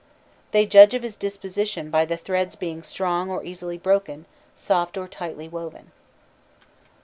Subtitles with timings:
[0.49, 5.07] They judge of his disposition by the thread's being strong or easily broken, soft or
[5.07, 5.91] tightly woven.